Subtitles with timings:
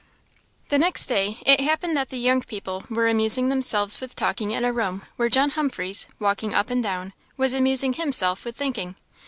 [0.69, 4.65] The next day it happened that the young people were amusing themselves with talking in
[4.65, 8.95] a room where John Humphreys, walking up and down, was amusing himself with thinking.